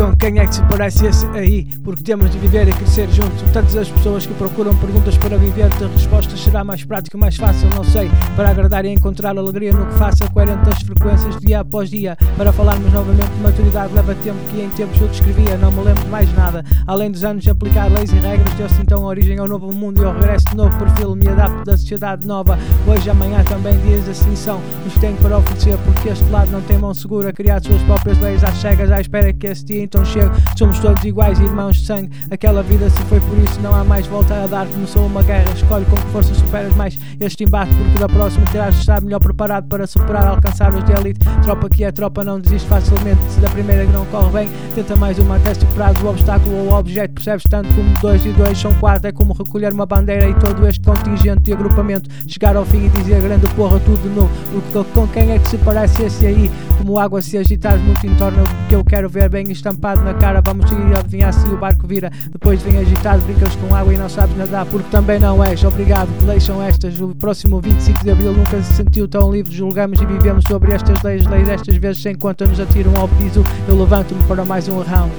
[0.00, 1.64] Com quem é que se parece esse aí?
[1.84, 3.42] Porque temos de viver e crescer juntos.
[3.52, 7.68] Tantas as pessoas que procuram perguntas para viver, ter respostas será mais prático mais fácil,
[7.76, 8.10] não sei.
[8.34, 12.16] Para agradar e encontrar alegria no que faça, coerente as frequências dia após dia.
[12.38, 16.02] Para falarmos novamente de maturidade, leva tempo que em tempos eu descrevia, não me lembro
[16.02, 16.64] de mais nada.
[16.86, 20.06] Além dos anos de aplicar leis e regras, deu-se então origem ao novo mundo e
[20.06, 21.14] ao regresso de novo perfil.
[21.14, 22.58] Me adapto da sociedade nova.
[22.86, 24.62] Hoje, amanhã também dias assim são.
[24.86, 27.34] Os tenho para oferecer, porque este lado não tem mão segura.
[27.34, 30.30] Criar suas próprias leis às cegas, à espera que esse dia então chegue.
[30.56, 32.10] Somos todos iguais, irmãos de sangue.
[32.30, 34.66] Aquela vida se foi por isso, não há mais volta a dar.
[34.68, 38.74] Começou uma guerra, escolhe com que força superas mais este embate, porque da próxima terás
[38.74, 41.20] de estar melhor preparado para superar, alcançar os de elite.
[41.42, 43.20] Tropa que é tropa, não desiste facilmente.
[43.30, 46.66] Se da primeira que não corre bem, tenta mais uma até superar o obstáculo ou
[46.68, 47.14] o objeto.
[47.14, 50.66] Percebes tanto como dois e dois são quatro, é como recolher uma bandeira e todo
[50.68, 52.08] este contingente de agrupamento.
[52.28, 54.30] Chegar ao fim e dizer grande porra, tudo novo.
[54.94, 56.50] Com quem é que se parece esse aí?
[56.80, 60.40] Como água se agitar muito em torno que eu quero ver bem estampado na cara.
[60.40, 62.10] Vamos seguir adivinhar se o barco vira.
[62.32, 65.62] Depois vem agitado, brincas com água e não sabes nadar, porque também não és.
[65.62, 66.98] Obrigado, que são estas?
[66.98, 69.54] O próximo 25 de Abril nunca se sentiu tão livre.
[69.54, 73.44] Julgamos e vivemos sobre estas leis, leis estas vezes sem conta nos atiram ao piso.
[73.68, 75.12] Eu levanto-me para mais um round.